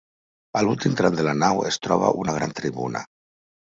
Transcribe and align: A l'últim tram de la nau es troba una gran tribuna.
A 0.61 0.63
l'últim 0.67 0.95
tram 1.03 1.19
de 1.21 1.27
la 1.29 1.37
nau 1.43 1.63
es 1.69 1.81
troba 1.87 2.13
una 2.25 2.39
gran 2.43 2.61
tribuna. 2.65 3.09